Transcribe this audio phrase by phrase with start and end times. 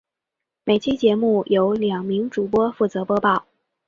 [0.65, 3.45] 每期节目由两名主播负责播报。